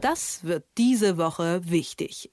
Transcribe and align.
Das 0.00 0.44
wird 0.44 0.64
diese 0.78 1.18
Woche 1.18 1.60
wichtig. 1.64 2.30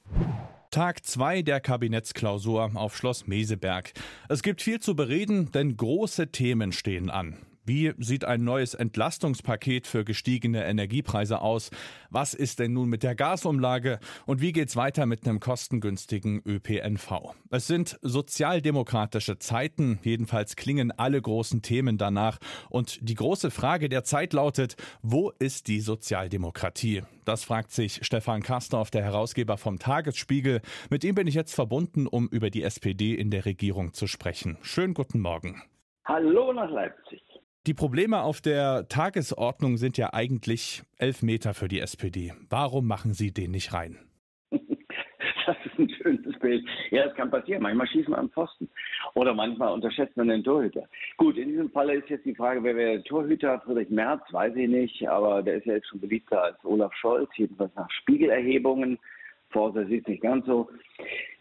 Tag 0.71 1.05
2 1.05 1.41
der 1.41 1.59
Kabinettsklausur 1.59 2.71
auf 2.75 2.95
Schloss 2.95 3.27
Meseberg. 3.27 3.93
Es 4.29 4.43
gibt 4.43 4.61
viel 4.61 4.79
zu 4.79 4.95
bereden, 4.95 5.51
denn 5.51 5.75
große 5.75 6.31
Themen 6.31 6.71
stehen 6.71 7.09
an. 7.09 7.46
Wie 7.67 7.91
sieht 7.97 8.23
ein 8.23 8.45
neues 8.45 8.75
Entlastungspaket 8.75 9.87
für 9.87 10.05
gestiegene 10.05 10.63
Energiepreise 10.63 11.41
aus? 11.41 11.69
Was 12.09 12.33
ist 12.33 12.59
denn 12.59 12.71
nun 12.71 12.87
mit 12.87 13.03
der 13.03 13.13
Gasumlage? 13.13 13.99
Und 14.25 14.39
wie 14.39 14.53
geht's 14.53 14.77
weiter 14.77 15.05
mit 15.05 15.27
einem 15.27 15.41
kostengünstigen 15.41 16.41
ÖPNV? 16.45 17.35
Es 17.49 17.67
sind 17.67 17.99
sozialdemokratische 18.01 19.37
Zeiten. 19.39 19.99
Jedenfalls 20.01 20.55
klingen 20.55 20.93
alle 20.93 21.21
großen 21.21 21.61
Themen 21.61 21.97
danach. 21.97 22.37
Und 22.69 22.99
die 23.01 23.15
große 23.15 23.51
Frage 23.51 23.89
der 23.89 24.05
Zeit 24.05 24.31
lautet, 24.31 24.77
wo 25.01 25.31
ist 25.37 25.67
die 25.67 25.81
Sozialdemokratie? 25.81 27.03
Das 27.25 27.43
fragt 27.43 27.71
sich 27.71 27.99
Stefan 28.05 28.43
Kastorf, 28.43 28.91
der 28.91 29.03
Herausgeber 29.03 29.57
vom 29.57 29.77
Tagesspiegel. 29.77 30.61
Mit 30.89 31.03
ihm 31.03 31.15
bin 31.15 31.27
ich 31.27 31.35
jetzt 31.35 31.53
verbunden, 31.53 32.07
um 32.07 32.29
über 32.29 32.49
die 32.49 32.63
SPD 32.63 33.13
in 33.13 33.29
der 33.29 33.43
Regierung 33.43 33.91
zu 33.91 34.07
sprechen. 34.07 34.57
Schönen 34.61 34.93
guten 34.93 35.19
Morgen. 35.19 35.63
Hallo 36.07 36.53
nach 36.53 36.69
Leipzig. 36.69 37.21
Die 37.67 37.73
Probleme 37.73 38.21
auf 38.21 38.39
der 38.39 38.87
Tagesordnung 38.87 39.75
sind 39.75 39.97
ja 39.97 40.13
eigentlich 40.13 40.83
elf 40.97 41.21
Meter 41.21 41.53
für 41.53 41.67
die 41.67 41.81
SPD. 41.81 42.31
Warum 42.49 42.87
machen 42.87 43.13
Sie 43.13 43.33
den 43.33 43.51
nicht 43.51 43.73
rein? 43.73 43.97
Das 45.45 45.55
ist 45.65 45.79
ein 45.79 45.89
schönes 45.89 46.39
Bild. 46.39 46.67
Ja, 46.91 47.05
das 47.05 47.15
kann 47.15 47.31
passieren. 47.31 47.63
Manchmal 47.63 47.87
schießt 47.87 48.09
man 48.09 48.19
am 48.19 48.29
Pfosten. 48.29 48.69
Oder 49.13 49.33
manchmal 49.33 49.71
unterschätzt 49.71 50.17
man 50.17 50.27
den 50.27 50.43
Torhüter. 50.43 50.89
Gut, 51.15 51.37
in 51.37 51.47
diesem 51.47 51.71
Falle 51.71 51.95
ist 51.95 52.09
jetzt 52.09 52.25
die 52.25 52.35
Frage, 52.35 52.61
wer 52.63 52.75
wäre 52.75 52.95
der 52.95 53.03
Torhüter? 53.05 53.61
Friedrich 53.61 53.89
Merz, 53.89 54.21
weiß 54.31 54.53
ich 54.57 54.67
nicht. 54.67 55.07
Aber 55.07 55.41
der 55.41 55.55
ist 55.55 55.65
ja 55.65 55.75
jetzt 55.75 55.87
schon 55.87 56.01
beliebter 56.01 56.43
als 56.43 56.57
Olaf 56.65 56.93
Scholz, 56.95 57.29
jedenfalls 57.37 57.73
nach 57.75 57.89
Spiegelerhebungen. 57.91 58.99
Forser 59.51 59.85
sieht 59.85 60.07
nicht 60.09 60.21
ganz 60.21 60.45
so. 60.45 60.69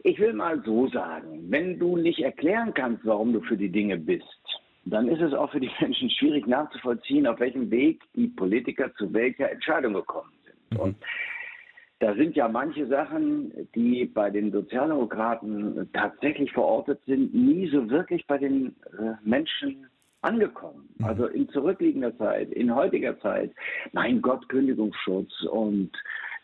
Ich 0.05 0.21
will 0.21 0.33
mal 0.33 0.63
so 0.65 0.89
sagen, 0.89 1.51
wenn 1.51 1.79
du 1.79 1.97
nicht 1.97 2.21
erklären 2.21 2.73
kannst, 2.75 3.05
warum 3.05 3.33
du 3.33 3.41
für 3.41 3.57
die 3.57 3.71
Dinge 3.71 3.97
bist, 3.97 4.25
dann 4.87 5.09
ist 5.09 5.21
es 5.21 5.35
auch 5.35 5.51
für 5.51 5.61
die 5.61 5.71
Menschen 5.81 6.11
schwierig 6.11 6.47
nachzuvollziehen, 6.47 7.27
auf 7.27 7.41
welchem 7.41 7.71
Weg 7.71 8.03
die 8.15 8.29
Politiker 8.29 8.93
zu 8.95 9.13
welcher 9.13 9.51
Entscheidung 9.51 9.95
gekommen 9.95 10.33
sind. 10.45 10.79
Mhm. 10.79 10.81
Und 10.81 10.97
da 11.99 12.15
sind 12.15 12.37
ja 12.37 12.47
manche 12.49 12.87
Sachen, 12.87 13.69
die 13.75 14.05
bei 14.05 14.31
den 14.31 14.53
Sozialdemokraten 14.53 15.89
tatsächlich 15.93 16.53
verortet 16.53 17.01
sind, 17.07 17.35
nie 17.35 17.69
so 17.69 17.89
wirklich 17.89 18.27
bei 18.27 18.39
den 18.39 18.77
äh, 18.99 19.13
Menschen 19.23 19.87
angekommen. 20.21 20.89
Mhm. 20.99 21.05
Also 21.05 21.27
in 21.27 21.49
zurückliegender 21.49 22.17
Zeit, 22.19 22.51
in 22.51 22.75
heutiger 22.75 23.19
Zeit, 23.21 23.51
mein 23.93 24.21
Gott, 24.21 24.49
Kündigungsschutz 24.49 25.43
und 25.51 25.91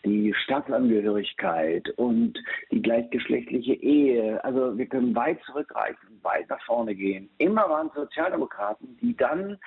die 0.04 0.34
Staatsangehörigkeit 0.44 1.88
und 1.90 2.38
die 2.70 2.82
gleichgeschlechtliche 2.82 3.74
Ehe. 3.74 4.42
Also 4.44 4.76
wir 4.76 4.86
können 4.86 5.14
weit 5.14 5.40
zurückreichen, 5.44 6.20
weit 6.22 6.48
nach 6.48 6.62
vorne 6.64 6.94
gehen. 6.94 7.28
Immer 7.38 7.68
waren 7.68 7.88
es 7.88 7.94
Sozialdemokraten, 7.94 8.96
die 9.00 9.16
dann 9.16 9.58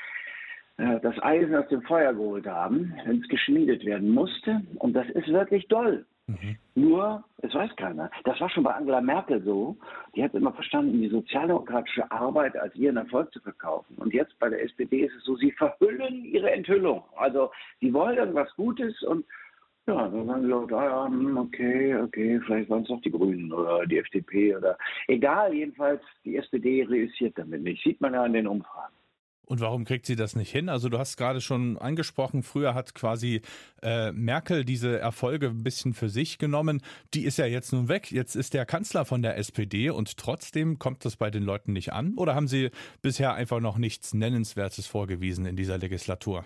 äh, 0.78 1.00
das 1.02 1.16
Eisen 1.22 1.56
aus 1.56 1.67
dem 1.69 1.81
Feuer 1.83 2.13
geholt 2.13 2.47
haben, 2.47 2.94
wenn 3.06 3.22
es 3.22 3.28
geschmiedet 3.30 3.86
werden 3.86 4.09
musste. 4.09 4.61
Und 4.80 4.94
das 4.94 5.08
ist 5.09 5.28
wirklich 5.28 5.67
toll. 5.67 6.06
Mhm. 6.28 6.58
Nur, 6.73 7.23
es 7.38 7.53
weiß 7.53 7.75
keiner. 7.75 8.09
Das 8.23 8.39
war 8.41 8.50
schon 8.50 8.63
bei 8.63 8.73
Angela 8.73 9.00
Merkel 9.00 9.41
so. 9.44 9.78
Die 10.16 10.23
hat 10.23 10.33
immer 10.33 10.52
verstanden, 10.53 11.00
die 11.00 11.08
sozialdemokratische 11.08 12.09
Arbeit 12.11 12.58
als 12.58 12.75
ihren 12.75 12.97
Erfolg 12.97 13.31
zu 13.31 13.39
verkaufen. 13.41 13.95
Und 13.97 14.13
jetzt 14.13 14.38
bei 14.39 14.50
der 14.50 14.63
SPD 14.63 15.06
ist 15.06 15.16
es 15.16 15.23
so, 15.23 15.36
sie 15.36 15.52
verhüllen 15.52 16.25
ihre 16.25 16.52
Enthüllung. 16.52 17.03
Also, 17.16 17.52
sie 17.80 17.94
wollen 17.94 18.17
irgendwas 18.17 18.53
Gutes 18.56 19.02
und 19.03 19.25
ja, 19.88 20.08
dann 20.08 20.25
sagen 20.25 20.41
die 20.41 20.50
Leute, 20.50 20.78
ah, 20.78 20.86
ja, 20.86 21.05
hm, 21.08 21.38
okay, 21.38 21.95
okay, 21.95 22.39
vielleicht 22.45 22.69
waren 22.69 22.81
es 22.81 22.88
doch 22.88 23.02
die 23.02 23.11
Grünen 23.11 23.52
oder 23.52 23.86
die 23.86 24.00
FDP 24.00 24.55
oder 24.55 24.78
egal, 25.08 25.53
jedenfalls 25.53 26.02
die 26.23 26.38
SPD 26.38 26.84
reüssiert 26.84 27.38
damit 27.38 27.62
nicht. 27.62 27.84
Sieht 27.84 28.01
man 28.01 28.13
ja 28.13 28.25
in 28.25 28.34
den 28.34 28.47
Umfragen. 28.47 28.96
Und 29.46 29.62
warum 29.62 29.85
kriegt 29.85 30.06
sie 30.06 30.16
das 30.16 30.35
nicht 30.35 30.51
hin? 30.51 30.69
Also 30.69 30.90
du 30.90 30.97
hast 30.97 31.18
gerade 31.18 31.40
schon 31.40 31.78
angesprochen, 31.78 32.41
früher 32.41 32.73
hat 32.73 32.96
quasi 32.96 33.41
äh, 33.84 34.12
Merkel 34.12 34.66
diese 34.66 35.00
Erfolge 35.00 35.50
ein 35.50 35.63
bisschen 35.63 35.94
für 35.94 36.09
sich 36.09 36.40
genommen. 36.40 36.81
Die 37.13 37.25
ist 37.25 37.38
ja 37.38 37.46
jetzt 37.46 37.72
nun 37.72 37.88
weg. 37.88 38.12
Jetzt 38.12 38.35
ist 38.35 38.53
der 38.53 38.66
Kanzler 38.66 39.06
von 39.06 39.22
der 39.22 39.38
SPD 39.38 39.91
und 39.91 40.17
trotzdem 40.17 40.79
kommt 40.79 41.06
das 41.06 41.16
bei 41.16 41.29
den 41.29 41.44
Leuten 41.44 41.73
nicht 41.73 41.94
an? 41.94 42.16
Oder 42.17 42.34
haben 42.34 42.47
sie 42.47 42.72
bisher 43.03 43.35
einfach 43.35 43.59
noch 43.59 43.78
nichts 43.78 44.13
Nennenswertes 44.13 44.88
vorgewiesen 44.88 45.46
in 45.46 45.56
dieser 45.56 45.78
Legislatur? 45.78 46.44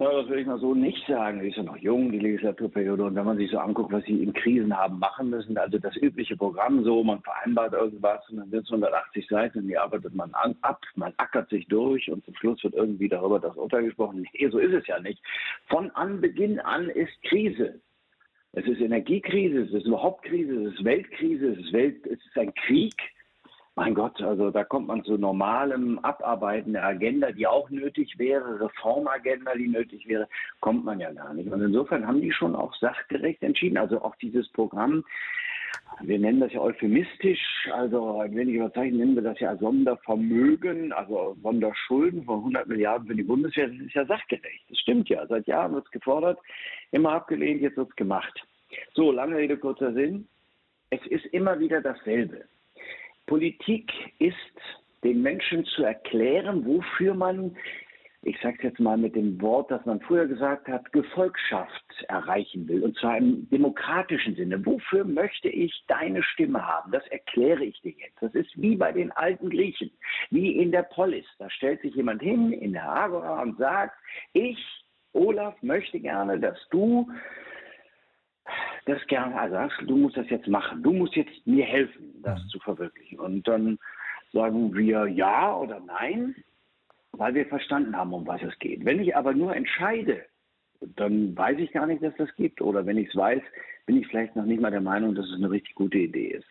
Ja, 0.00 0.10
das 0.12 0.30
will 0.30 0.38
ich 0.38 0.46
mal 0.46 0.58
so 0.58 0.74
nicht 0.74 1.06
sagen. 1.06 1.42
Sie 1.42 1.48
ist 1.48 1.58
ja 1.58 1.62
noch 1.62 1.76
jung, 1.76 2.10
die 2.10 2.20
Legislaturperiode. 2.20 3.04
Und 3.04 3.16
wenn 3.16 3.26
man 3.26 3.36
sich 3.36 3.50
so 3.50 3.58
anguckt, 3.58 3.92
was 3.92 4.02
sie 4.04 4.22
in 4.22 4.32
Krisen 4.32 4.74
haben 4.74 4.98
machen 4.98 5.28
müssen, 5.28 5.58
also 5.58 5.78
das 5.78 5.94
übliche 5.96 6.38
Programm 6.38 6.82
so, 6.84 7.04
man 7.04 7.20
vereinbart 7.20 7.74
irgendwas 7.74 8.26
und 8.30 8.38
dann 8.38 8.50
wird 8.50 8.64
es 8.64 8.70
180 8.70 9.28
Seiten 9.28 9.58
und 9.58 9.68
die 9.68 9.76
arbeitet 9.76 10.14
man 10.14 10.32
an, 10.32 10.56
ab, 10.62 10.80
man 10.94 11.12
ackert 11.18 11.50
sich 11.50 11.66
durch 11.68 12.10
und 12.10 12.24
zum 12.24 12.34
Schluss 12.36 12.64
wird 12.64 12.72
irgendwie 12.72 13.10
darüber 13.10 13.38
das 13.38 13.54
Urteil 13.56 13.84
gesprochen. 13.84 14.26
Nee, 14.32 14.48
so 14.48 14.58
ist 14.58 14.72
es 14.72 14.86
ja 14.86 14.98
nicht. 15.00 15.22
Von 15.68 15.90
Anbeginn 15.90 16.60
an 16.60 16.88
ist 16.88 17.12
Krise. 17.24 17.78
Es 18.52 18.64
ist 18.64 18.80
Energiekrise, 18.80 19.64
es 19.64 19.72
ist 19.72 19.86
überhaupt 19.86 20.24
Krise, 20.24 20.64
es 20.64 20.74
ist 20.76 20.84
Weltkrise, 20.84 21.52
es 21.52 21.58
ist, 21.58 21.72
Welt, 21.74 22.06
es 22.06 22.24
ist 22.24 22.38
ein 22.38 22.54
Krieg. 22.54 22.94
Mein 23.76 23.94
Gott, 23.94 24.20
also 24.20 24.50
da 24.50 24.64
kommt 24.64 24.88
man 24.88 25.04
zu 25.04 25.16
normalem 25.16 25.98
Abarbeiten 26.00 26.72
der 26.72 26.84
Agenda, 26.84 27.30
die 27.30 27.46
auch 27.46 27.70
nötig 27.70 28.18
wäre, 28.18 28.60
Reformagenda, 28.60 29.54
die 29.54 29.68
nötig 29.68 30.06
wäre, 30.08 30.28
kommt 30.60 30.84
man 30.84 31.00
ja 31.00 31.12
gar 31.12 31.32
nicht. 31.34 31.50
Und 31.50 31.62
insofern 31.62 32.06
haben 32.06 32.20
die 32.20 32.32
schon 32.32 32.56
auch 32.56 32.74
sachgerecht 32.74 33.42
entschieden. 33.42 33.78
Also 33.78 34.02
auch 34.02 34.16
dieses 34.16 34.48
Programm, 34.52 35.04
wir 36.02 36.18
nennen 36.18 36.40
das 36.40 36.52
ja 36.52 36.60
euphemistisch, 36.60 37.68
also 37.72 38.20
ein 38.20 38.34
wenig 38.34 38.54
überzeichnet 38.54 38.98
nennen 39.00 39.14
wir 39.14 39.22
das 39.22 39.38
ja 39.38 39.56
Sondervermögen, 39.56 40.92
also 40.92 41.36
Sonderschulden 41.42 42.24
von 42.24 42.38
100 42.38 42.66
Milliarden 42.68 43.06
für 43.06 43.14
die 43.14 43.22
Bundeswehr. 43.22 43.68
Das 43.68 43.76
ist 43.76 43.94
ja 43.94 44.06
sachgerecht. 44.06 44.64
Das 44.68 44.78
stimmt 44.78 45.08
ja. 45.08 45.26
Seit 45.26 45.46
Jahren 45.46 45.74
wird 45.74 45.84
es 45.86 45.90
gefordert, 45.90 46.38
immer 46.90 47.12
abgelehnt, 47.12 47.60
jetzt 47.60 47.76
wird 47.76 47.90
es 47.90 47.96
gemacht. 47.96 48.32
So, 48.94 49.12
lange 49.12 49.36
Rede, 49.36 49.56
kurzer 49.56 49.92
Sinn. 49.92 50.26
Es 50.90 51.04
ist 51.06 51.26
immer 51.26 51.58
wieder 51.58 51.80
dasselbe. 51.80 52.44
Politik 53.30 53.92
ist, 54.18 54.34
den 55.04 55.22
Menschen 55.22 55.64
zu 55.64 55.84
erklären, 55.84 56.66
wofür 56.66 57.14
man, 57.14 57.56
ich 58.22 58.36
sage 58.42 58.56
es 58.58 58.64
jetzt 58.64 58.80
mal 58.80 58.98
mit 58.98 59.14
dem 59.14 59.40
Wort, 59.40 59.70
das 59.70 59.86
man 59.86 60.00
früher 60.00 60.26
gesagt 60.26 60.66
hat, 60.66 60.90
Gefolgschaft 60.90 61.84
erreichen 62.08 62.66
will. 62.66 62.82
Und 62.82 62.98
zwar 62.98 63.18
im 63.18 63.48
demokratischen 63.48 64.34
Sinne. 64.34 64.66
Wofür 64.66 65.04
möchte 65.04 65.48
ich 65.48 65.72
deine 65.86 66.24
Stimme 66.24 66.66
haben? 66.66 66.90
Das 66.90 67.06
erkläre 67.06 67.62
ich 67.64 67.80
dir 67.82 67.92
jetzt. 67.92 68.20
Das 68.20 68.34
ist 68.34 68.50
wie 68.60 68.74
bei 68.74 68.90
den 68.90 69.12
alten 69.12 69.48
Griechen, 69.48 69.92
wie 70.30 70.56
in 70.56 70.72
der 70.72 70.82
Polis. 70.82 71.26
Da 71.38 71.48
stellt 71.50 71.80
sich 71.82 71.94
jemand 71.94 72.22
hin 72.22 72.50
in 72.52 72.72
der 72.72 72.90
Agora 72.90 73.42
und 73.42 73.58
sagt, 73.58 73.94
ich, 74.32 74.58
Olaf, 75.12 75.54
möchte 75.62 76.00
gerne, 76.00 76.40
dass 76.40 76.58
du 76.70 77.08
das 78.90 79.06
gerne, 79.06 79.38
also 79.38 79.56
du 79.86 79.96
musst 79.96 80.16
das 80.16 80.28
jetzt 80.30 80.48
machen, 80.48 80.82
du 80.82 80.92
musst 80.92 81.14
jetzt 81.14 81.46
mir 81.46 81.64
helfen, 81.64 82.14
das 82.22 82.42
mhm. 82.42 82.48
zu 82.48 82.58
verwirklichen. 82.60 83.18
Und 83.18 83.46
dann 83.46 83.78
sagen 84.32 84.74
wir 84.74 85.06
ja 85.06 85.56
oder 85.56 85.80
nein, 85.80 86.34
weil 87.12 87.34
wir 87.34 87.46
verstanden 87.46 87.96
haben, 87.96 88.12
um 88.12 88.26
was 88.26 88.42
es 88.42 88.58
geht. 88.58 88.84
Wenn 88.84 89.00
ich 89.00 89.16
aber 89.16 89.32
nur 89.32 89.54
entscheide, 89.54 90.24
dann 90.96 91.36
weiß 91.36 91.58
ich 91.58 91.72
gar 91.72 91.86
nicht, 91.86 92.02
dass 92.02 92.14
das 92.16 92.34
gibt. 92.36 92.60
Oder 92.62 92.86
wenn 92.86 92.98
ich 92.98 93.08
es 93.08 93.16
weiß, 93.16 93.42
bin 93.86 93.96
ich 93.96 94.06
vielleicht 94.06 94.36
noch 94.36 94.44
nicht 94.44 94.60
mal 94.60 94.70
der 94.70 94.80
Meinung, 94.80 95.14
dass 95.14 95.26
es 95.26 95.34
eine 95.34 95.50
richtig 95.50 95.74
gute 95.74 95.98
Idee 95.98 96.28
ist. 96.28 96.48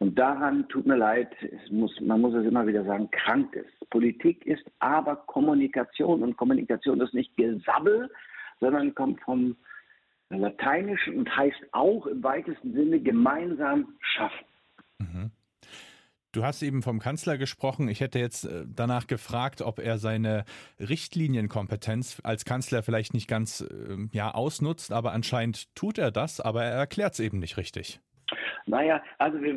Und 0.00 0.18
daran 0.18 0.68
tut 0.68 0.86
mir 0.86 0.96
leid, 0.96 1.34
muss, 1.70 1.98
man 2.00 2.20
muss 2.20 2.34
es 2.34 2.46
immer 2.46 2.66
wieder 2.66 2.84
sagen, 2.84 3.10
krankt 3.10 3.56
ist. 3.56 3.90
Politik 3.90 4.46
ist 4.46 4.64
aber 4.78 5.16
Kommunikation 5.16 6.22
und 6.22 6.36
Kommunikation 6.36 7.00
ist 7.00 7.14
nicht 7.14 7.36
Gesabbel, 7.36 8.08
sondern 8.60 8.94
kommt 8.94 9.20
vom 9.22 9.56
Lateinisch 10.30 11.08
und 11.08 11.34
heißt 11.34 11.60
auch 11.72 12.06
im 12.06 12.22
weitesten 12.22 12.72
Sinne 12.72 13.00
gemeinsam 13.00 13.94
schaffen. 14.00 14.46
Mhm. 14.98 15.30
Du 16.32 16.44
hast 16.44 16.62
eben 16.62 16.82
vom 16.82 16.98
Kanzler 16.98 17.38
gesprochen. 17.38 17.88
Ich 17.88 18.00
hätte 18.00 18.18
jetzt 18.18 18.44
äh, 18.44 18.64
danach 18.66 19.06
gefragt, 19.06 19.62
ob 19.62 19.78
er 19.78 19.96
seine 19.96 20.44
Richtlinienkompetenz 20.78 22.20
als 22.22 22.44
Kanzler 22.44 22.82
vielleicht 22.82 23.14
nicht 23.14 23.28
ganz 23.28 23.66
ähm, 23.70 24.10
ja, 24.12 24.30
ausnutzt, 24.32 24.92
aber 24.92 25.12
anscheinend 25.12 25.74
tut 25.74 25.96
er 25.96 26.10
das, 26.10 26.40
aber 26.40 26.64
er 26.64 26.74
erklärt 26.74 27.14
es 27.14 27.20
eben 27.20 27.38
nicht 27.38 27.56
richtig. 27.56 28.00
Naja, 28.66 29.02
also 29.16 29.40
wir, 29.40 29.54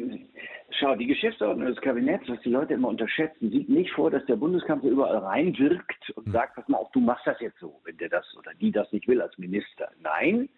schau, 0.76 0.96
die 0.96 1.08
Geschäftsordnung 1.08 1.68
des 1.68 1.82
Kabinetts, 1.82 2.28
was 2.30 2.40
die 2.42 2.50
Leute 2.50 2.74
immer 2.74 2.90
unterschätzen, 2.90 3.52
sieht 3.52 3.70
nicht 3.70 3.92
vor, 3.92 4.12
dass 4.12 4.26
der 4.26 4.36
Bundeskanzler 4.36 4.90
überall 4.90 5.18
reinwirkt 5.18 6.12
und 6.16 6.26
hm. 6.26 6.32
sagt, 6.32 6.56
pass 6.56 6.68
mal 6.68 6.78
auf, 6.78 6.92
du 6.92 7.00
machst 7.00 7.28
das 7.28 7.40
jetzt 7.40 7.60
so, 7.60 7.80
wenn 7.84 7.98
der 7.98 8.10
das 8.10 8.26
oder 8.38 8.54
die 8.54 8.72
das 8.72 8.92
nicht 8.92 9.08
will 9.08 9.22
als 9.22 9.38
Minister. 9.38 9.90
Nein, 10.02 10.50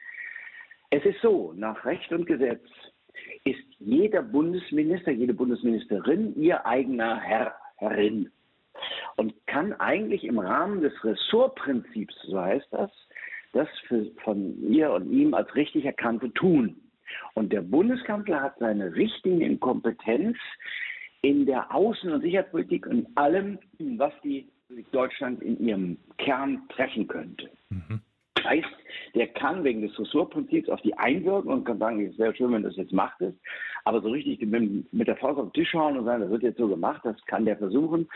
es 0.89 1.03
ist 1.05 1.21
so, 1.21 1.53
nach 1.55 1.85
Recht 1.85 2.11
und 2.11 2.25
Gesetz 2.25 2.63
ist 3.45 3.63
jeder 3.79 4.21
Bundesminister, 4.21 5.11
jede 5.11 5.33
Bundesministerin 5.33 6.35
ihr 6.35 6.65
eigener 6.65 7.19
Herr, 7.19 7.55
Herrin 7.77 8.31
und 9.15 9.33
kann 9.47 9.73
eigentlich 9.73 10.23
im 10.23 10.39
Rahmen 10.39 10.81
des 10.81 10.93
Ressortprinzips, 11.03 12.15
so 12.27 12.39
heißt 12.39 12.67
das, 12.71 12.91
das 13.53 13.67
für, 13.87 14.05
von 14.23 14.61
ihr 14.71 14.91
und 14.91 15.11
ihm 15.11 15.33
als 15.33 15.53
richtig 15.55 15.85
erkannte 15.85 16.31
tun. 16.33 16.75
Und 17.33 17.51
der 17.51 17.61
Bundeskanzler 17.61 18.41
hat 18.41 18.57
seine 18.59 18.93
Richtlinienkompetenz 18.95 20.37
in 21.21 21.45
der 21.45 21.71
Außen- 21.71 22.11
und 22.11 22.21
Sicherheitspolitik 22.21 22.85
und 22.85 23.07
allem, 23.15 23.57
was 23.97 24.13
die 24.23 24.47
Deutschland 24.91 25.41
in 25.41 25.59
ihrem 25.65 25.97
Kern 26.17 26.61
treffen 26.69 27.07
könnte. 27.07 27.49
Mhm. 27.69 28.01
Heißt, 28.43 28.67
der 29.15 29.27
kann 29.27 29.63
wegen 29.63 29.81
des 29.81 29.97
Ressortprinzips 29.97 30.67
auf 30.67 30.81
die 30.81 30.93
einwirken 30.97 31.49
und 31.49 31.63
kann 31.63 31.79
sagen, 31.79 32.03
es 32.03 32.11
ist 32.11 32.17
sehr 32.17 32.35
schön, 32.35 32.51
wenn 32.51 32.63
das 32.63 32.75
jetzt 32.75 32.91
macht 32.91 33.21
ist. 33.21 33.37
Aber 33.85 34.01
so 34.01 34.09
richtig 34.09 34.41
mit, 34.41 34.91
mit 34.91 35.07
der 35.07 35.15
Faust 35.15 35.39
auf 35.39 35.51
den 35.51 35.53
Tisch 35.53 35.73
hauen 35.73 35.97
und 35.97 36.05
sagen, 36.05 36.21
das 36.21 36.29
wird 36.29 36.43
jetzt 36.43 36.57
so 36.57 36.67
gemacht, 36.67 37.01
das 37.05 37.15
kann 37.25 37.45
der 37.45 37.57
versuchen. 37.57 38.09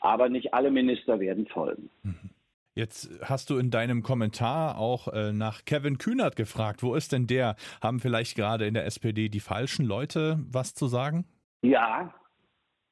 Aber 0.00 0.30
nicht 0.30 0.54
alle 0.54 0.70
Minister 0.70 1.20
werden 1.20 1.46
folgen. 1.46 1.90
Mhm. 2.04 2.25
Jetzt 2.76 3.08
hast 3.24 3.48
du 3.48 3.56
in 3.56 3.70
deinem 3.70 4.02
Kommentar 4.02 4.76
auch 4.76 5.08
äh, 5.08 5.32
nach 5.32 5.64
Kevin 5.64 5.96
Kühnert 5.96 6.36
gefragt. 6.36 6.82
Wo 6.82 6.94
ist 6.94 7.10
denn 7.10 7.26
der? 7.26 7.56
Haben 7.82 8.00
vielleicht 8.00 8.36
gerade 8.36 8.66
in 8.66 8.74
der 8.74 8.84
SPD 8.84 9.30
die 9.30 9.40
falschen 9.40 9.86
Leute 9.86 10.38
was 10.52 10.74
zu 10.74 10.86
sagen? 10.86 11.24
Ja, 11.62 12.12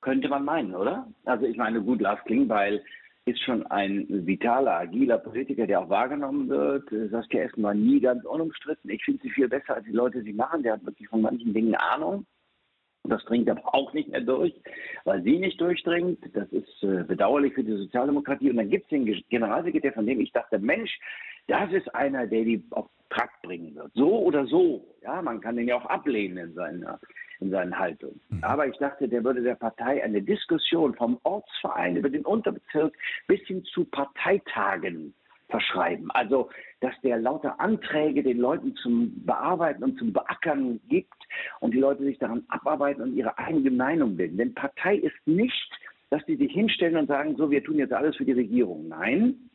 könnte 0.00 0.30
man 0.30 0.42
meinen, 0.46 0.74
oder? 0.74 1.06
Also 1.26 1.44
ich 1.44 1.58
meine, 1.58 1.82
gut, 1.82 2.00
Lars 2.00 2.18
Klingbeil 2.24 2.82
ist 3.26 3.42
schon 3.42 3.66
ein 3.66 4.06
vitaler, 4.08 4.72
agiler 4.72 5.18
Politiker, 5.18 5.66
der 5.66 5.80
auch 5.80 5.90
wahrgenommen 5.90 6.48
wird. 6.48 6.88
Saskia 7.10 7.42
Essen 7.42 7.62
war 7.62 7.74
nie 7.74 8.00
ganz 8.00 8.24
unumstritten. 8.24 8.88
Ich 8.88 9.04
finde 9.04 9.20
sie 9.22 9.30
viel 9.30 9.48
besser, 9.48 9.74
als 9.74 9.84
die 9.84 9.92
Leute 9.92 10.22
sie 10.22 10.32
machen. 10.32 10.62
Der 10.62 10.72
hat 10.74 10.86
wirklich 10.86 11.08
von 11.08 11.20
manchen 11.20 11.52
Dingen 11.52 11.74
Ahnung. 11.74 12.24
Und 13.04 13.10
das 13.10 13.24
dringt 13.24 13.50
aber 13.50 13.74
auch 13.74 13.92
nicht 13.92 14.08
mehr 14.08 14.22
durch, 14.22 14.54
weil 15.04 15.22
sie 15.22 15.38
nicht 15.38 15.60
durchdringt. 15.60 16.18
Das 16.32 16.48
ist 16.48 16.82
äh, 16.82 17.04
bedauerlich 17.04 17.52
für 17.52 17.62
die 17.62 17.76
Sozialdemokratie. 17.76 18.50
Und 18.50 18.56
dann 18.56 18.70
gibt 18.70 18.84
es 18.84 18.90
den 18.90 19.04
Generalsekretär, 19.28 19.92
von 19.92 20.06
dem 20.06 20.20
ich 20.20 20.32
dachte, 20.32 20.58
Mensch, 20.58 20.98
das 21.46 21.70
ist 21.72 21.94
einer, 21.94 22.26
der 22.26 22.44
die 22.44 22.64
auf 22.70 22.88
Trakt 23.10 23.42
bringen 23.42 23.74
wird. 23.74 23.92
So 23.94 24.20
oder 24.20 24.46
so. 24.46 24.84
Ja, 25.02 25.20
man 25.20 25.40
kann 25.40 25.56
den 25.56 25.68
ja 25.68 25.76
auch 25.76 25.84
ablehnen 25.84 26.38
in 26.38 26.54
seiner, 26.54 26.98
in 27.40 27.50
seinen 27.50 27.78
Haltungen. 27.78 28.20
Mhm. 28.30 28.42
Aber 28.42 28.66
ich 28.66 28.76
dachte, 28.78 29.06
der 29.06 29.22
würde 29.22 29.42
der 29.42 29.54
Partei 29.54 30.02
eine 30.02 30.22
Diskussion 30.22 30.94
vom 30.94 31.20
Ortsverein 31.22 31.96
über 31.96 32.08
den 32.08 32.24
Unterbezirk 32.24 32.96
bis 33.28 33.40
hin 33.42 33.62
zu 33.64 33.84
Parteitagen 33.84 35.14
verschreiben. 35.48 36.10
Also, 36.10 36.50
dass 36.80 36.94
der 37.02 37.18
lauter 37.18 37.60
Anträge 37.60 38.22
den 38.22 38.38
Leuten 38.38 38.74
zum 38.76 39.24
Bearbeiten 39.24 39.84
und 39.84 39.98
zum 39.98 40.12
Beackern 40.12 40.80
gibt 40.88 41.14
und 41.60 41.72
die 41.74 41.80
Leute 41.80 42.04
sich 42.04 42.18
daran 42.18 42.44
abarbeiten 42.48 43.02
und 43.02 43.16
ihre 43.16 43.36
eigene 43.38 43.70
Meinung 43.70 44.16
bilden. 44.16 44.38
Denn 44.38 44.54
Partei 44.54 44.96
ist 44.96 45.26
nicht, 45.26 45.70
dass 46.10 46.24
die 46.26 46.36
sich 46.36 46.52
hinstellen 46.52 46.96
und 46.96 47.08
sagen, 47.08 47.36
so, 47.36 47.50
wir 47.50 47.62
tun 47.62 47.78
jetzt 47.78 47.92
alles 47.92 48.16
für 48.16 48.24
die 48.24 48.32
Regierung. 48.32 48.88
Nein, 48.88 49.50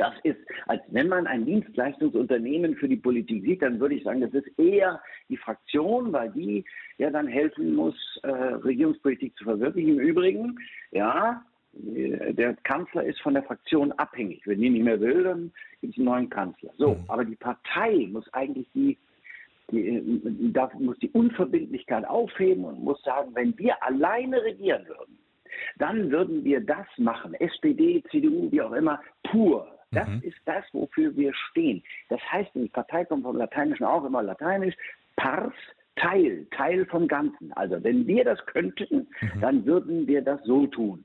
das 0.00 0.14
ist, 0.22 0.38
als 0.66 0.80
wenn 0.88 1.08
man 1.08 1.26
ein 1.26 1.44
Dienstleistungsunternehmen 1.44 2.74
für 2.76 2.88
die 2.88 2.96
Politik 2.96 3.42
sieht, 3.44 3.60
dann 3.60 3.80
würde 3.80 3.96
ich 3.96 4.04
sagen, 4.04 4.22
das 4.22 4.32
ist 4.32 4.58
eher 4.58 5.00
die 5.28 5.36
Fraktion, 5.36 6.10
weil 6.12 6.30
die 6.30 6.64
ja 6.96 7.10
dann 7.10 7.26
helfen 7.26 7.74
muss, 7.74 7.94
äh, 8.22 8.28
Regierungspolitik 8.30 9.36
zu 9.36 9.44
verwirklichen. 9.44 9.98
Im 9.98 10.00
Übrigen, 10.00 10.58
ja, 10.90 11.44
der 11.72 12.54
Kanzler 12.64 13.04
ist 13.04 13.20
von 13.20 13.34
der 13.34 13.44
Fraktion 13.44 13.92
abhängig. 13.92 14.42
Wenn 14.46 14.60
die 14.60 14.70
nicht 14.70 14.84
mehr 14.84 15.00
will, 15.00 15.22
dann 15.22 15.52
gibt 15.80 15.94
es 15.94 15.98
einen 15.98 16.06
neuen 16.06 16.30
Kanzler. 16.30 16.70
So, 16.76 16.94
mhm. 16.94 17.04
aber 17.08 17.24
die 17.24 17.36
Partei 17.36 18.08
muss 18.10 18.32
eigentlich 18.32 18.66
die, 18.74 18.98
die, 19.70 20.52
darf, 20.52 20.74
muss 20.74 20.98
die 20.98 21.10
Unverbindlichkeit 21.10 22.04
aufheben 22.06 22.64
und 22.64 22.82
muss 22.82 23.00
sagen, 23.02 23.30
wenn 23.34 23.56
wir 23.58 23.82
alleine 23.82 24.42
regieren 24.42 24.86
würden, 24.88 25.18
dann 25.78 26.10
würden 26.10 26.44
wir 26.44 26.60
das 26.60 26.86
machen, 26.96 27.34
SPD, 27.34 28.02
CDU, 28.10 28.50
wie 28.50 28.62
auch 28.62 28.72
immer, 28.72 29.00
pur. 29.24 29.66
Das 29.92 30.08
mhm. 30.08 30.22
ist 30.22 30.38
das, 30.44 30.64
wofür 30.72 31.16
wir 31.16 31.34
stehen. 31.34 31.82
Das 32.08 32.20
heißt, 32.30 32.50
die 32.54 32.68
Partei 32.68 33.04
kommt 33.04 33.24
vom 33.24 33.36
Lateinischen 33.36 33.84
auch 33.84 34.04
immer 34.04 34.22
lateinisch, 34.22 34.76
pars, 35.16 35.52
Teil, 35.96 36.46
Teil 36.52 36.86
vom 36.86 37.08
Ganzen. 37.08 37.52
Also 37.54 37.82
wenn 37.82 38.06
wir 38.06 38.24
das 38.24 38.44
könnten, 38.46 39.08
mhm. 39.20 39.40
dann 39.40 39.66
würden 39.66 40.06
wir 40.06 40.22
das 40.22 40.42
so 40.44 40.66
tun. 40.66 41.04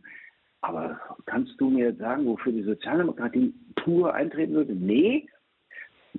Aber 0.68 1.00
kannst 1.28 1.62
du 1.62 1.70
mir 1.70 1.94
sagen, 1.96 2.26
wofür 2.26 2.52
die 2.52 2.64
Sozialdemokratie 2.64 3.54
pur 3.76 4.16
eintreten 4.16 4.56
würde? 4.56 4.74
Nee, 4.74 5.28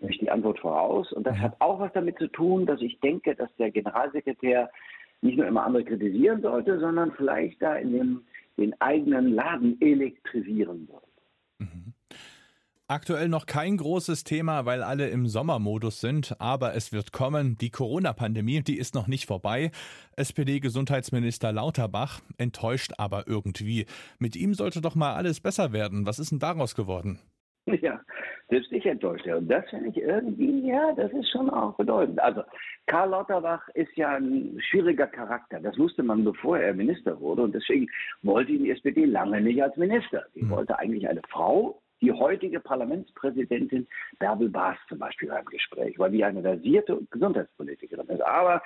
ich 0.00 0.18
die 0.18 0.30
Antwort 0.30 0.60
voraus. 0.60 1.12
Und 1.12 1.26
das 1.26 1.36
hat 1.38 1.56
auch 1.58 1.80
was 1.80 1.92
damit 1.94 2.16
zu 2.18 2.28
tun, 2.28 2.64
dass 2.64 2.80
ich 2.80 3.00
denke, 3.00 3.34
dass 3.34 3.52
der 3.56 3.72
Generalsekretär 3.72 4.70
nicht 5.20 5.36
nur 5.36 5.48
immer 5.48 5.64
andere 5.64 5.84
kritisieren 5.84 6.42
sollte, 6.42 6.78
sondern 6.78 7.10
vielleicht 7.12 7.60
da 7.60 7.74
in 7.74 7.92
dem, 7.92 8.22
den 8.56 8.80
eigenen 8.80 9.34
Laden 9.34 9.80
elektrisieren 9.80 10.86
sollte. 10.86 11.05
Mhm. 12.88 12.94
Aktuell 12.94 13.28
noch 13.28 13.46
kein 13.46 13.76
großes 13.76 14.24
Thema, 14.24 14.64
weil 14.64 14.82
alle 14.82 15.08
im 15.08 15.26
Sommermodus 15.26 16.00
sind, 16.00 16.36
aber 16.38 16.74
es 16.74 16.92
wird 16.92 17.12
kommen. 17.12 17.56
Die 17.58 17.70
Corona-Pandemie, 17.70 18.62
die 18.62 18.78
ist 18.78 18.94
noch 18.94 19.08
nicht 19.08 19.26
vorbei. 19.26 19.70
SPD-Gesundheitsminister 20.16 21.52
Lauterbach 21.52 22.20
enttäuscht 22.38 22.92
aber 22.98 23.24
irgendwie. 23.26 23.86
Mit 24.18 24.36
ihm 24.36 24.54
sollte 24.54 24.80
doch 24.80 24.94
mal 24.94 25.14
alles 25.14 25.40
besser 25.40 25.72
werden. 25.72 26.06
Was 26.06 26.18
ist 26.18 26.30
denn 26.30 26.38
daraus 26.38 26.74
geworden? 26.74 27.18
Ja, 27.82 28.00
selbst 28.48 28.70
ich 28.70 28.86
enttäuscht. 28.86 29.26
Und 29.26 29.48
das 29.48 29.68
finde 29.70 29.88
ich 29.88 29.96
irgendwie, 29.96 30.68
ja, 30.68 30.92
das 30.92 31.10
ist 31.12 31.28
schon 31.32 31.50
auch 31.50 31.74
bedeutend. 31.76 32.20
Also, 32.20 32.42
Karl 32.86 33.10
Lauterbach 33.10 33.68
ist 33.74 33.90
ja 33.96 34.14
ein 34.14 34.56
schwieriger 34.60 35.08
Charakter. 35.08 35.58
Das 35.58 35.76
wusste 35.76 36.04
man, 36.04 36.24
bevor 36.24 36.58
er 36.58 36.72
Minister 36.72 37.18
wurde. 37.18 37.42
Und 37.42 37.56
deswegen 37.56 37.88
wollte 38.22 38.52
ihn 38.52 38.62
die 38.62 38.70
SPD 38.70 39.04
lange 39.04 39.40
nicht 39.40 39.60
als 39.60 39.76
Minister. 39.76 40.26
Sie 40.34 40.42
hm. 40.42 40.50
wollte 40.50 40.78
eigentlich 40.78 41.08
eine 41.08 41.22
Frau, 41.28 41.82
die 42.00 42.12
heutige 42.12 42.60
Parlamentspräsidentin 42.60 43.86
Bärbel 44.18 44.48
Baas 44.48 44.76
zum 44.88 44.98
Beispiel 44.98 45.28
beim 45.28 45.44
Gespräch, 45.46 45.98
weil 45.98 46.10
die 46.10 46.24
eine 46.24 46.42
versierte 46.42 47.00
Gesundheitspolitikerin 47.10 48.08
ist. 48.08 48.22
Aber 48.22 48.62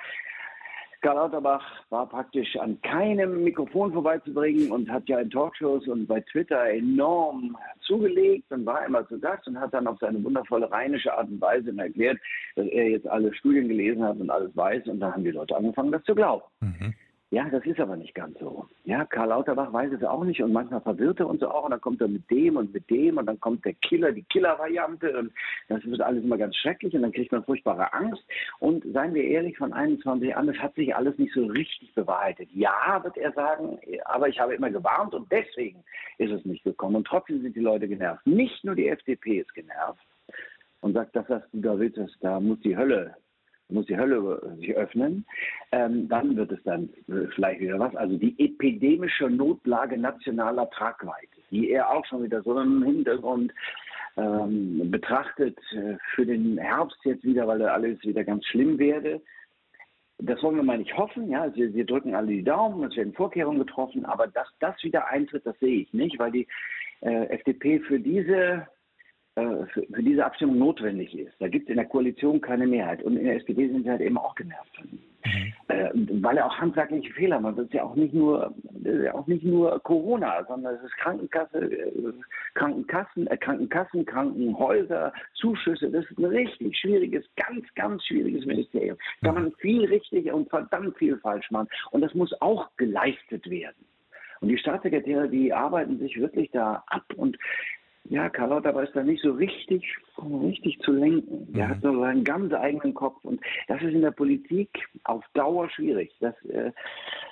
Karl 1.01 1.15
Lauterbach 1.15 1.63
war 1.89 2.07
praktisch 2.07 2.55
an 2.57 2.79
keinem 2.81 3.43
Mikrofon 3.43 3.91
vorbeizubringen 3.91 4.71
und 4.71 4.89
hat 4.89 5.09
ja 5.09 5.19
in 5.19 5.31
Talkshows 5.31 5.87
und 5.87 6.05
bei 6.05 6.21
Twitter 6.21 6.69
enorm 6.69 7.57
zugelegt 7.81 8.51
und 8.51 8.67
war 8.67 8.85
immer 8.85 9.07
zu 9.07 9.19
Gast 9.19 9.47
und 9.47 9.59
hat 9.59 9.73
dann 9.73 9.87
auf 9.87 9.97
seine 9.99 10.23
wundervolle 10.23 10.71
rheinische 10.71 11.11
Art 11.11 11.27
und 11.27 11.41
Weise 11.41 11.75
erklärt, 11.75 12.19
dass 12.55 12.67
er 12.67 12.89
jetzt 12.89 13.07
alle 13.07 13.33
Studien 13.33 13.67
gelesen 13.67 14.03
hat 14.03 14.17
und 14.17 14.29
alles 14.29 14.55
weiß 14.55 14.87
und 14.87 14.99
dann 14.99 15.13
haben 15.13 15.23
die 15.23 15.31
Leute 15.31 15.55
angefangen, 15.55 15.91
das 15.91 16.03
zu 16.03 16.13
glauben. 16.13 16.43
Mhm. 16.59 16.93
Ja, 17.31 17.49
das 17.49 17.65
ist 17.65 17.79
aber 17.79 17.95
nicht 17.95 18.13
ganz 18.13 18.37
so. 18.39 18.67
Ja, 18.91 19.05
Karl 19.05 19.29
Lauterbach 19.29 19.71
weiß 19.71 19.93
es 19.93 20.03
auch 20.03 20.25
nicht 20.25 20.43
und 20.43 20.51
manchmal 20.51 20.81
verwirrt 20.81 21.21
er 21.21 21.29
uns 21.29 21.41
auch 21.43 21.63
und 21.63 21.71
dann 21.71 21.79
kommt 21.79 22.01
er 22.01 22.09
mit 22.09 22.29
dem 22.29 22.57
und 22.57 22.73
mit 22.73 22.89
dem 22.89 23.17
und 23.17 23.25
dann 23.25 23.39
kommt 23.39 23.63
der 23.63 23.73
Killer, 23.75 24.11
die 24.11 24.23
Killer-Variante 24.23 25.17
und 25.17 25.31
das 25.69 25.81
wird 25.85 26.01
alles 26.01 26.25
immer 26.25 26.37
ganz 26.37 26.57
schrecklich 26.57 26.93
und 26.93 27.03
dann 27.03 27.13
kriegt 27.13 27.31
man 27.31 27.45
furchtbare 27.45 27.93
Angst 27.93 28.21
und 28.59 28.83
seien 28.91 29.13
wir 29.13 29.23
ehrlich, 29.23 29.57
von 29.57 29.71
21 29.71 30.35
an, 30.35 30.49
es 30.49 30.57
hat 30.57 30.75
sich 30.75 30.93
alles 30.93 31.17
nicht 31.17 31.33
so 31.33 31.45
richtig 31.45 31.95
bewahrheitet. 31.95 32.49
Ja, 32.51 32.99
wird 33.01 33.15
er 33.15 33.31
sagen, 33.31 33.79
aber 34.03 34.27
ich 34.27 34.37
habe 34.41 34.55
immer 34.55 34.69
gewarnt 34.69 35.13
und 35.13 35.31
deswegen 35.31 35.85
ist 36.17 36.33
es 36.33 36.43
nicht 36.43 36.65
gekommen 36.65 36.97
und 36.97 37.07
trotzdem 37.07 37.41
sind 37.41 37.55
die 37.55 37.61
Leute 37.61 37.87
genervt. 37.87 38.27
Nicht 38.27 38.61
nur 38.65 38.75
die 38.75 38.89
FDP 38.89 39.39
ist 39.39 39.53
genervt 39.53 40.05
und 40.81 40.91
sagt, 40.91 41.15
das, 41.15 41.29
was 41.29 41.43
du 41.53 41.61
da 41.61 41.79
willst, 41.79 41.97
da 42.19 42.41
muss 42.41 42.59
die 42.59 42.75
Hölle 42.75 43.15
muss 43.71 43.85
die 43.85 43.97
Hölle 43.97 44.55
sich 44.57 44.75
öffnen, 44.75 45.25
ähm, 45.71 46.07
dann 46.09 46.35
wird 46.35 46.51
es 46.51 46.63
dann 46.63 46.89
vielleicht 47.35 47.61
wieder 47.61 47.79
was. 47.79 47.95
Also 47.95 48.17
die 48.17 48.35
epidemische 48.37 49.29
Notlage 49.29 49.97
nationaler 49.97 50.69
Tragweite, 50.69 51.27
die 51.49 51.71
er 51.71 51.89
auch 51.89 52.05
schon 52.05 52.23
wieder 52.23 52.41
so 52.41 52.59
im 52.59 52.83
Hintergrund 52.83 53.53
ähm, 54.17 54.91
betrachtet 54.91 55.57
äh, 55.71 55.95
für 56.13 56.25
den 56.25 56.57
Herbst 56.57 56.97
jetzt 57.03 57.23
wieder, 57.23 57.47
weil 57.47 57.61
alles 57.61 58.01
wieder 58.03 58.23
ganz 58.23 58.45
schlimm 58.45 58.77
werde. 58.77 59.21
Das 60.17 60.41
wollen 60.43 60.57
wir 60.57 60.63
mal 60.63 60.77
nicht 60.77 60.95
hoffen. 60.97 61.29
Ja, 61.29 61.53
wir, 61.55 61.73
wir 61.73 61.85
drücken 61.85 62.13
alle 62.13 62.27
die 62.27 62.43
Daumen, 62.43 62.83
es 62.83 62.95
werden 62.95 63.13
Vorkehrungen 63.13 63.59
getroffen, 63.59 64.05
aber 64.05 64.27
dass 64.27 64.47
das 64.59 64.75
wieder 64.83 65.07
eintritt, 65.07 65.45
das 65.45 65.57
sehe 65.59 65.81
ich 65.81 65.93
nicht, 65.93 66.19
weil 66.19 66.31
die 66.31 66.47
äh, 67.01 67.25
FDP 67.27 67.79
für 67.79 67.99
diese 67.99 68.67
für, 69.33 69.67
für, 69.67 70.03
diese 70.03 70.25
Abstimmung 70.25 70.57
notwendig 70.57 71.17
ist. 71.17 71.33
Da 71.39 71.47
gibt 71.47 71.65
es 71.65 71.69
in 71.69 71.77
der 71.77 71.85
Koalition 71.85 72.41
keine 72.41 72.67
Mehrheit. 72.67 73.01
Und 73.03 73.17
in 73.17 73.25
der 73.25 73.37
SPD 73.37 73.69
sind 73.69 73.83
sie 73.83 73.89
halt 73.89 74.01
eben 74.01 74.17
auch 74.17 74.35
genervt 74.35 74.75
von 74.75 74.89
ihm. 74.89 74.99
Mhm. 75.23 75.53
Äh, 75.67 75.89
weil 76.21 76.37
er 76.37 76.47
auch 76.47 76.57
handwerkliche 76.57 77.13
Fehler 77.13 77.39
macht. 77.39 77.57
Das 77.57 77.65
ist 77.65 77.73
ja 77.73 77.83
auch 77.83 77.95
nicht 77.95 78.13
nur, 78.13 78.53
ja 78.83 79.13
auch 79.13 79.27
nicht 79.27 79.43
nur 79.43 79.79
Corona, 79.83 80.43
sondern 80.45 80.75
es 80.75 80.83
ist 80.83 80.97
Krankenkasse, 80.97 81.59
äh, 81.59 82.13
Krankenkassen, 82.55 83.27
äh, 83.27 83.37
Krankenkassen, 83.37 84.05
Krankenhäuser, 84.05 85.13
Zuschüsse. 85.35 85.89
Das 85.89 86.05
ist 86.05 86.17
ein 86.17 86.25
richtig 86.25 86.77
schwieriges, 86.77 87.23
ganz, 87.35 87.65
ganz 87.75 88.03
schwieriges 88.05 88.45
Ministerium. 88.45 88.97
Da 89.21 89.27
kann 89.27 89.43
man 89.43 89.53
viel 89.59 89.85
richtig 89.85 90.31
und 90.31 90.49
verdammt 90.49 90.97
viel 90.97 91.17
falsch 91.17 91.49
machen. 91.51 91.69
Und 91.91 92.01
das 92.01 92.13
muss 92.13 92.33
auch 92.41 92.69
geleistet 92.77 93.49
werden. 93.49 93.85
Und 94.41 94.49
die 94.49 94.57
Staatssekretäre, 94.57 95.29
die 95.29 95.53
arbeiten 95.53 95.99
sich 95.99 96.19
wirklich 96.19 96.49
da 96.51 96.83
ab 96.87 97.05
und 97.15 97.37
ja, 98.05 98.29
Karl 98.29 98.49
Lauterbach 98.49 98.83
ist 98.83 98.95
da 98.95 99.03
nicht 99.03 99.21
so 99.21 99.31
richtig, 99.31 99.83
richtig 100.17 100.79
zu 100.79 100.91
lenken. 100.91 101.51
Der 101.53 101.67
mhm. 101.67 101.69
hat 101.69 101.81
so 101.81 101.99
seinen 101.99 102.23
ganz 102.23 102.53
eigenen 102.53 102.93
Kopf 102.93 103.23
und 103.23 103.39
das 103.67 103.81
ist 103.81 103.93
in 103.93 104.01
der 104.01 104.11
Politik 104.11 104.69
auf 105.03 105.23
Dauer 105.33 105.69
schwierig. 105.69 106.11
Das, 106.19 106.33
äh, 106.45 106.71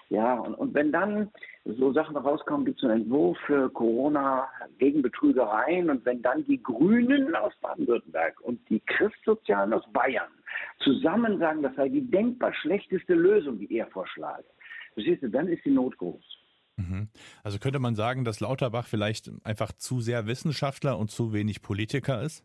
Ja, 0.09 0.35
und, 0.35 0.55
und 0.55 0.73
wenn 0.73 0.91
dann 0.91 1.31
so 1.65 1.91
Sachen 1.93 2.15
rauskommen, 2.15 2.65
gibt 2.65 2.79
es 2.79 2.83
einen 2.83 3.03
Entwurf 3.03 3.37
für 3.45 3.69
Corona 3.69 4.47
gegen 4.77 5.01
Betrügereien 5.01 5.89
und 5.89 6.05
wenn 6.05 6.21
dann 6.21 6.45
die 6.45 6.61
Grünen 6.61 7.35
aus 7.35 7.53
Baden-Württemberg 7.61 8.39
und 8.41 8.59
die 8.69 8.79
Christsozialen 8.81 9.73
aus 9.73 9.83
Bayern 9.91 10.31
zusammen 10.79 11.39
sagen, 11.39 11.61
das 11.61 11.75
sei 11.75 11.89
die 11.89 12.09
denkbar 12.09 12.53
schlechteste 12.53 13.13
Lösung, 13.13 13.59
die 13.59 13.77
er 13.77 13.87
vorschlägt, 13.87 14.49
verstehst 14.93 15.23
du, 15.23 15.29
dann 15.29 15.47
ist 15.47 15.63
die 15.65 15.71
Not 15.71 15.97
groß. 15.97 16.38
Mhm. 16.79 17.09
Also 17.43 17.59
könnte 17.59 17.79
man 17.79 17.95
sagen, 17.95 18.23
dass 18.23 18.39
Lauterbach 18.39 18.87
vielleicht 18.87 19.31
einfach 19.43 19.73
zu 19.73 19.99
sehr 19.99 20.27
Wissenschaftler 20.27 20.97
und 20.97 21.11
zu 21.11 21.33
wenig 21.33 21.61
Politiker 21.61 22.21
ist? 22.21 22.43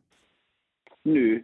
Nö, 1.04 1.40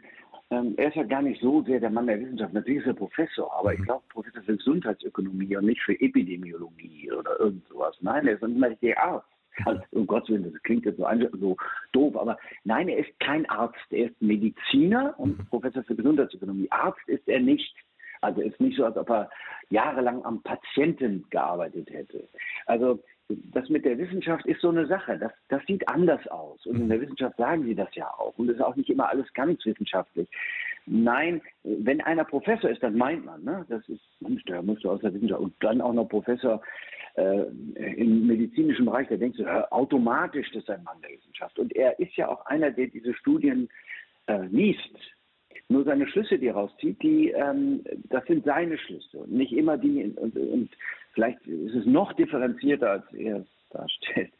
ähm, 0.50 0.74
er 0.76 0.88
ist 0.88 0.96
ja 0.96 1.04
gar 1.04 1.22
nicht 1.22 1.40
so 1.40 1.62
sehr 1.62 1.78
der 1.78 1.90
Mann 1.90 2.08
der 2.08 2.20
Wissenschaft. 2.20 2.52
Natürlich 2.52 2.80
ist 2.80 2.88
er 2.88 2.94
Professor, 2.94 3.52
aber 3.56 3.70
mhm. 3.70 3.76
ich 3.76 3.84
glaube 3.84 4.02
Professor 4.08 4.42
für 4.42 4.56
Gesundheitsökonomie 4.56 5.56
und 5.56 5.66
nicht 5.66 5.80
für 5.82 5.98
Epidemiologie 6.00 7.12
oder 7.12 7.38
irgend 7.38 7.66
sowas. 7.68 7.96
Nein, 8.00 8.26
er 8.26 8.34
ist 8.34 8.42
immer 8.42 8.70
der 8.70 9.02
Arzt. 9.02 9.28
Also, 9.64 9.82
um 9.90 10.06
Gottes 10.06 10.30
Willen, 10.30 10.52
das 10.52 10.62
klingt 10.62 10.86
jetzt 10.86 10.96
so, 10.96 11.06
so, 11.38 11.56
doof, 11.92 12.16
aber 12.16 12.38
nein, 12.64 12.88
er 12.88 12.98
ist 12.98 13.20
kein 13.20 13.48
Arzt. 13.50 13.76
Er 13.90 14.06
ist 14.06 14.22
Mediziner 14.22 15.14
und 15.18 15.38
mhm. 15.38 15.46
Professor 15.46 15.84
für 15.84 15.94
Gesundheitsökonomie. 15.94 16.70
Arzt 16.70 17.06
ist 17.08 17.26
er 17.28 17.40
nicht. 17.40 17.74
Also 18.20 18.40
ist 18.40 18.60
nicht 18.60 18.76
so, 18.76 18.84
als 18.84 18.96
ob 18.96 19.10
er 19.10 19.30
jahrelang 19.70 20.24
am 20.24 20.42
Patienten 20.42 21.24
gearbeitet 21.30 21.90
hätte. 21.90 22.28
Also 22.66 23.00
das 23.52 23.68
mit 23.68 23.84
der 23.84 23.98
Wissenschaft 23.98 24.44
ist 24.46 24.60
so 24.60 24.70
eine 24.70 24.86
Sache. 24.86 25.18
Das, 25.18 25.32
das 25.48 25.62
sieht 25.66 25.88
anders 25.88 26.26
aus. 26.28 26.66
Und 26.66 26.80
in 26.80 26.88
der 26.88 27.00
Wissenschaft 27.00 27.36
sagen 27.36 27.64
sie 27.64 27.74
das 27.74 27.94
ja 27.94 28.06
auch. 28.18 28.36
Und 28.36 28.48
es 28.48 28.56
ist 28.56 28.62
auch 28.62 28.76
nicht 28.76 28.90
immer 28.90 29.08
alles 29.08 29.32
ganz 29.34 29.64
wissenschaftlich. 29.64 30.28
Nein, 30.86 31.40
wenn 31.62 32.00
einer 32.00 32.24
Professor 32.24 32.70
ist, 32.70 32.82
dann 32.82 32.96
meint 32.96 33.24
man, 33.24 33.44
ne? 33.44 33.64
das 33.68 33.88
ist, 33.88 34.00
Mensch, 34.20 34.42
der 34.44 34.62
muss 34.62 34.84
aus 34.84 35.00
der 35.00 35.14
Wissenschaft 35.14 35.40
und 35.40 35.54
dann 35.60 35.80
auch 35.80 35.92
noch 35.92 36.08
Professor 36.08 36.60
äh, 37.14 37.44
im 37.96 38.26
medizinischen 38.26 38.86
Bereich, 38.86 39.08
der 39.08 39.18
denkt 39.18 39.36
so, 39.36 39.44
ja, 39.44 39.70
automatisch, 39.70 40.50
das 40.52 40.62
ist 40.62 40.70
ein 40.70 40.82
Mann 40.82 41.00
der 41.02 41.10
Wissenschaft. 41.10 41.58
Und 41.58 41.74
er 41.76 41.98
ist 41.98 42.16
ja 42.16 42.28
auch 42.28 42.44
einer, 42.46 42.70
der 42.70 42.88
diese 42.88 43.14
Studien 43.14 43.68
äh, 44.26 44.46
liest. 44.46 44.96
Nur 45.70 45.84
seine 45.84 46.06
Schlüsse, 46.08 46.38
die 46.38 46.48
er 46.48 46.54
rauszieht, 46.54 47.02
die, 47.02 47.30
ähm, 47.30 47.82
das 48.10 48.24
sind 48.26 48.44
seine 48.44 48.76
Schlüsse 48.76 49.18
und 49.18 49.32
nicht 49.32 49.52
immer 49.52 49.78
die. 49.78 50.12
Und, 50.16 50.36
und 50.36 50.68
Vielleicht 51.12 51.44
ist 51.46 51.74
es 51.74 51.86
noch 51.86 52.12
differenzierter, 52.12 52.90
als 52.90 53.12
er 53.12 53.38
es 53.38 53.46
darstellt. 53.70 54.32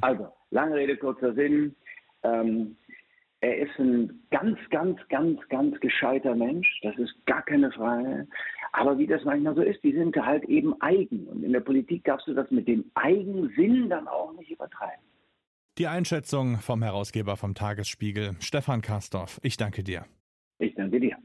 Also, 0.00 0.28
lange 0.50 0.76
Rede, 0.76 0.96
kurzer 0.96 1.34
Sinn. 1.34 1.74
Ähm, 2.22 2.76
er 3.40 3.58
ist 3.58 3.78
ein 3.78 4.20
ganz, 4.30 4.58
ganz, 4.70 4.98
ganz, 5.08 5.40
ganz 5.48 5.78
gescheiter 5.80 6.34
Mensch. 6.34 6.80
Das 6.82 6.96
ist 6.98 7.14
gar 7.26 7.42
keine 7.42 7.70
Frage. 7.70 8.26
Aber 8.72 8.98
wie 8.98 9.06
das 9.06 9.24
manchmal 9.24 9.54
so 9.54 9.62
ist, 9.62 9.82
die 9.82 9.92
sind 9.92 10.14
halt 10.16 10.44
eben 10.44 10.80
eigen. 10.80 11.26
Und 11.28 11.44
in 11.44 11.52
der 11.52 11.60
Politik 11.60 12.04
darfst 12.04 12.26
du 12.26 12.34
das 12.34 12.50
mit 12.50 12.66
dem 12.68 12.84
Eigensinn 12.94 13.88
dann 13.88 14.08
auch 14.08 14.32
nicht 14.34 14.50
übertreiben. 14.50 15.04
Die 15.78 15.86
Einschätzung 15.86 16.58
vom 16.58 16.82
Herausgeber 16.82 17.36
vom 17.36 17.54
Tagesspiegel, 17.54 18.36
Stefan 18.40 18.82
Karstorff. 18.82 19.38
Ich 19.42 19.56
danke 19.56 19.84
dir. 19.84 20.04
Ich 20.58 20.74
danke 20.74 21.00
dir. 21.00 21.16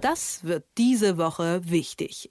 Das 0.00 0.44
wird 0.44 0.64
diese 0.78 1.18
Woche 1.18 1.60
wichtig. 1.64 2.30